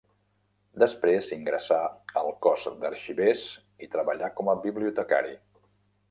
[0.83, 1.77] Després ingressà
[2.21, 3.43] al Cos d'Arxivers
[3.87, 5.37] i treballà com a bibliotecari.